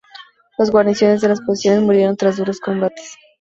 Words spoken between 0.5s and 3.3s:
Las guarniciones de las posiciones murieron tras duros combates.